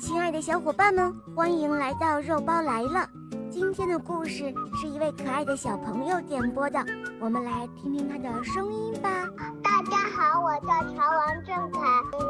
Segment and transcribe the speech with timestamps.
[0.00, 3.06] 亲爱的小伙伴们，欢迎来到肉包来了。
[3.50, 6.84] 今天的故事是一位可爱的小朋友点播的，
[7.20, 9.28] 我们来听听他的声音吧。
[9.62, 11.80] 大家好，我叫乔王正凯，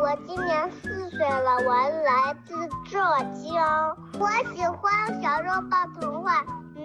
[0.01, 2.55] 我今年四岁了，我来自
[2.91, 2.99] 浙
[3.43, 3.97] 江。
[4.19, 6.43] 我喜欢《小肉包童话》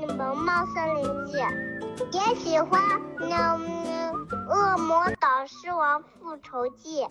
[0.16, 1.38] 《萌猫森林记》，
[2.12, 2.82] 也喜欢
[3.20, 4.14] 《嗯
[4.48, 7.02] 恶魔导师王复仇记》。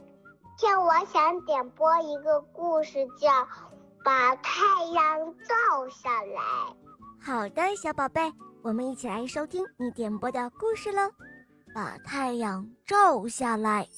[0.59, 3.29] 今天我想点播一个故事，叫
[4.05, 6.43] 《把太阳照下来》。
[7.21, 8.21] 好的，小宝贝，
[8.61, 11.03] 我们一起来收听你点播的故事喽。
[11.73, 13.89] 把太阳照下来，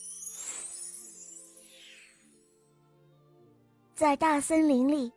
[3.95, 5.11] 在大森林里，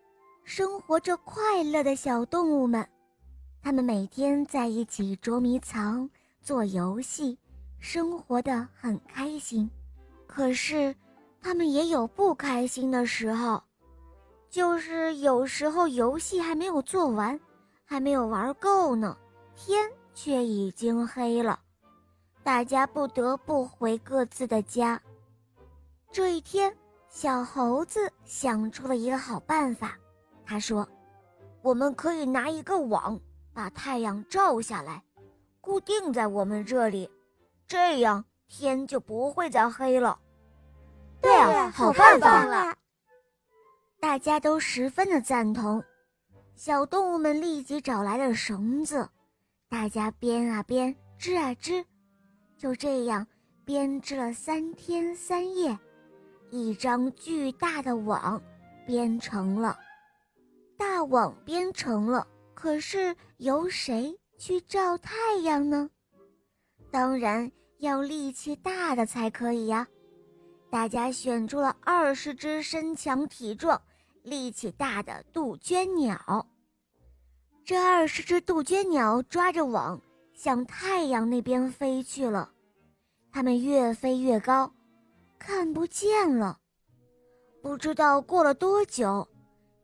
[0.45, 2.87] 生活着快乐的小动物们，
[3.61, 6.09] 它们每天在一起捉迷藏、
[6.41, 7.37] 做游戏，
[7.79, 9.69] 生活的很开心。
[10.25, 10.95] 可是，
[11.43, 13.61] 他们也有不开心的时候，
[14.49, 17.37] 就是有时候游戏还没有做完，
[17.83, 19.15] 还没有玩够呢，
[19.53, 21.59] 天却已经黑了，
[22.43, 24.99] 大家不得不回各自的家。
[26.11, 26.73] 这一天，
[27.09, 29.97] 小猴子想出了一个好办法，
[30.45, 30.87] 他说
[31.61, 33.19] ：“我们可以拿一个网，
[33.53, 35.03] 把太阳照下来，
[35.59, 37.09] 固定在我们这里，
[37.67, 40.17] 这样天就不会再黑了。”
[41.23, 42.75] 对啊，好办法了！
[44.01, 45.81] 大家都十分的赞同。
[46.53, 49.09] 小动物们立即找来了绳子，
[49.69, 51.85] 大家编啊编，织啊织，
[52.57, 53.25] 就这样
[53.63, 55.79] 编织了三天三夜，
[56.51, 58.39] 一张巨大的网
[58.85, 59.79] 编成了。
[60.77, 65.89] 大网编成了，可是由谁去照太阳呢？
[66.91, 67.49] 当然
[67.79, 69.87] 要力气大的才可以呀。
[70.73, 73.79] 大家选出了二十只身强体壮、
[74.23, 76.47] 力气大的杜鹃鸟。
[77.63, 80.01] 这二十只杜鹃鸟抓着网
[80.33, 82.49] 向太阳那边飞去了。
[83.31, 84.73] 它们越飞越高，
[85.37, 86.57] 看不见了。
[87.61, 89.27] 不知道过了多久，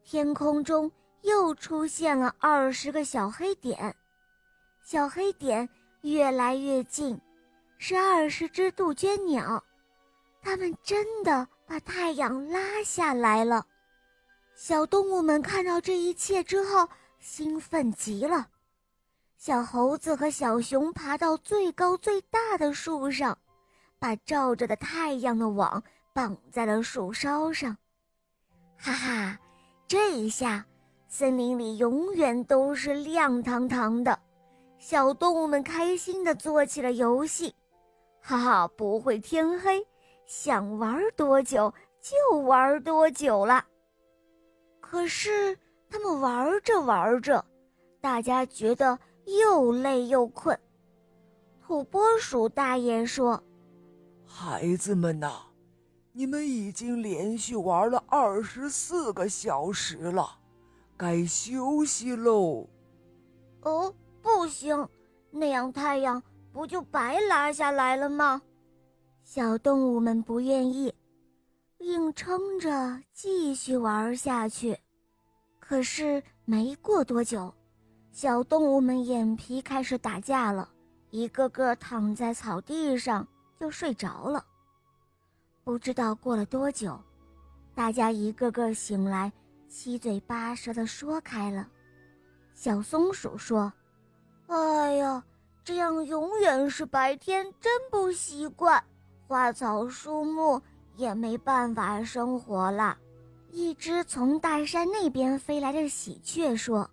[0.04, 3.96] 天空中又出现了二十个小黑点。
[4.84, 5.70] 小黑点
[6.02, 7.22] 越来越近，
[7.78, 9.64] 是二十只杜鹃鸟。
[10.42, 13.66] 他们真的把太阳拉下来了，
[14.56, 16.88] 小动物们看到这一切之后
[17.20, 18.48] 兴奋极了。
[19.38, 23.38] 小猴子和小熊爬到最高最大的树上，
[23.98, 25.82] 把照着的太阳的网
[26.14, 27.78] 绑在了树梢上。
[28.78, 29.40] 哈哈，
[29.88, 30.66] 这一下
[31.08, 34.20] 森林里永远都是亮堂堂的。
[34.78, 37.54] 小动物们开心地做起了游戏，
[38.22, 39.86] 哈哈，不会天黑。
[40.30, 43.66] 想玩多久就玩多久了。
[44.80, 45.58] 可是
[45.90, 47.44] 他们玩着玩着，
[48.00, 50.58] 大家觉得又累又困。
[51.60, 53.44] 土拨鼠大爷说
[54.24, 55.32] ：“孩子们呐，
[56.12, 60.38] 你们已经连续玩了二十四个小时了，
[60.96, 62.70] 该休息喽。”
[63.66, 63.92] 哦，
[64.22, 64.88] 不行，
[65.32, 66.22] 那样太阳
[66.54, 68.40] 不就白拉下来了吗？
[69.32, 70.92] 小动物们不愿意，
[71.78, 74.76] 硬撑着继续玩下去。
[75.60, 77.54] 可是没过多久，
[78.12, 80.68] 小动物们眼皮开始打架了，
[81.12, 83.28] 一个个躺在草地上
[83.60, 84.44] 就睡着了。
[85.64, 87.00] 不知道过了多久，
[87.76, 89.32] 大家一个个醒来，
[89.68, 91.70] 七嘴八舌地说开了。
[92.56, 93.72] 小松鼠说
[94.50, 95.24] ：“哎呀，
[95.64, 98.84] 这样永远是白天，真不习惯。”
[99.30, 100.60] 花草树木
[100.98, 102.98] 也没办法生活了。
[103.52, 106.90] 一只从大山那边飞来的喜鹊说：“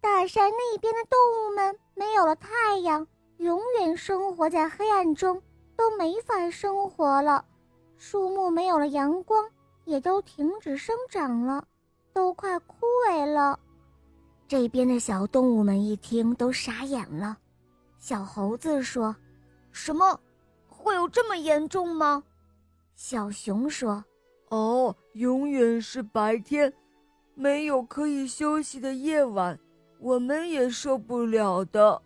[0.00, 3.04] 大山那边的动物们没有了太阳，
[3.38, 5.42] 永远生活在黑暗中，
[5.76, 7.44] 都没法生活了。
[7.96, 9.44] 树木没有了阳光，
[9.86, 11.64] 也都停止生长了，
[12.12, 13.58] 都快枯萎了。”
[14.46, 17.36] 这边的小动物们一听都傻眼了。
[17.98, 19.16] 小猴子说
[19.72, 20.16] ：“什么？”
[20.80, 22.24] 会有这么严重吗？
[22.94, 24.04] 小熊说
[24.50, 26.72] ：“哦，永远是白天，
[27.34, 29.58] 没有可以休息的夜晚，
[29.98, 32.00] 我们也受不了的。”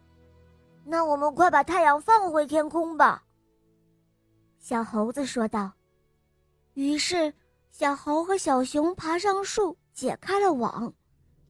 [0.84, 3.22] 那我们快把太阳放回天空吧。”
[4.60, 5.72] 小猴子说道。
[6.74, 7.32] 于是，
[7.70, 10.92] 小猴和小熊爬上树，解开了网，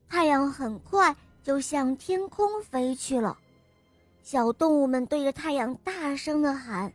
[0.09, 3.37] 太阳很快就向天空飞去了。
[4.23, 6.93] 小动物们对着太阳大声的喊。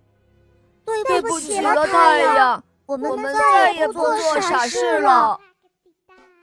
[1.22, 5.40] 对不起了，太阳，我们再也不做傻事了。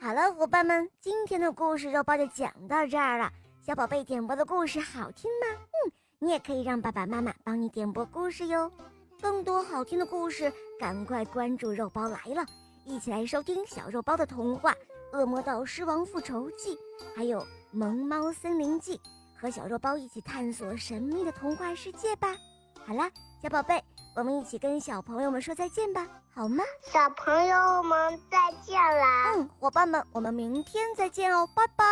[0.01, 3.31] 好了，伙伴们，今天的故事肉包就讲到这儿了。
[3.65, 5.47] 小宝贝点播的故事好听吗？
[5.57, 8.71] 嗯，你也可以让爸爸妈妈帮你点播故事哟。
[9.21, 12.45] 更多好听的故事，赶快关注肉包来了，
[12.85, 14.73] 一起来收听小肉包的童话
[15.19, 16.77] 《恶魔岛狮王复仇记》，
[17.17, 17.41] 还有
[17.73, 18.99] 《萌猫森林记》，
[19.41, 22.37] 和小肉包一起探索神秘的童话世界吧。
[22.87, 23.11] 好啦，
[23.43, 23.83] 小宝贝，
[24.17, 26.65] 我们一起跟小朋友们说再见吧，好吗？
[26.81, 29.35] 小朋友们再见啦！
[29.37, 31.85] 嗯，伙伴们，我们明天再见哦，拜拜。